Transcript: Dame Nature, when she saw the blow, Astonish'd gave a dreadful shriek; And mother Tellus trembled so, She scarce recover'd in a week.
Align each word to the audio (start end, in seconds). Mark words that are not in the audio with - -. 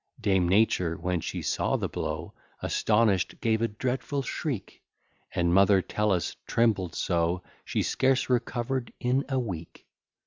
Dame 0.19 0.49
Nature, 0.49 0.97
when 0.97 1.21
she 1.21 1.43
saw 1.43 1.75
the 1.75 1.87
blow, 1.87 2.33
Astonish'd 2.63 3.39
gave 3.39 3.61
a 3.61 3.67
dreadful 3.67 4.23
shriek; 4.23 4.81
And 5.35 5.53
mother 5.53 5.79
Tellus 5.83 6.37
trembled 6.47 6.95
so, 6.95 7.43
She 7.63 7.83
scarce 7.83 8.27
recover'd 8.27 8.91
in 8.99 9.25
a 9.29 9.37
week. 9.37 9.85